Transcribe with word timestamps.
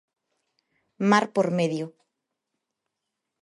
Mar 1.09 1.25
por 1.35 1.47
medio. 1.57 1.85